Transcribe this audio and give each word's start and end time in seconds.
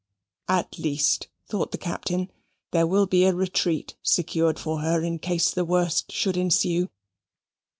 "At 0.47 0.79
least," 0.79 1.27
thought 1.47 1.69
the 1.71 1.77
Captain, 1.77 2.31
"there 2.71 2.87
will 2.87 3.05
be 3.05 3.23
a 3.25 3.35
retreat 3.35 3.93
secured 4.01 4.57
for 4.57 4.79
her 4.81 5.03
in 5.03 5.19
case 5.19 5.51
the 5.51 5.63
worst 5.63 6.11
should 6.11 6.37
ensue." 6.37 6.89